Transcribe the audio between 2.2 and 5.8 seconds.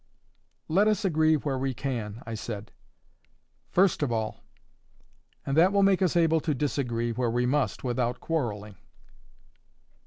I said, "first of all; and that